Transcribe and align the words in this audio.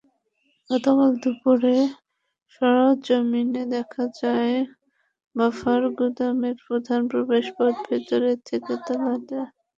গতকাল 0.69 1.11
দুপুরে 1.23 1.77
সরেজমিনে 2.53 3.63
দেখা 3.75 4.03
যায়, 4.21 4.55
বাফার 5.35 5.81
গুদামের 5.97 6.55
প্রধান 6.65 7.01
প্রবেশপথ 7.11 7.73
ভেতর 7.87 8.21
থেকে 8.47 8.73
তালা 8.85 9.13
দেওয়া। 9.27 9.47